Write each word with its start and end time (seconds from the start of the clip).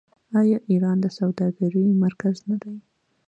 آیا 0.39 0.57
ایران 0.71 0.97
د 1.01 1.05
سوداګرۍ 1.17 1.85
مرکز 2.03 2.35
نه 2.49 2.57
دی؟ 2.61 2.75